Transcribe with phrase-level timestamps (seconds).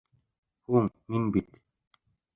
[0.71, 1.63] Һуң мин бит...